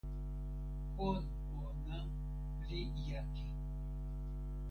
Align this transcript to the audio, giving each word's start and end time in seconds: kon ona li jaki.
kon 0.95 1.23
ona 1.63 1.97
li 2.67 2.81
jaki. 3.05 3.47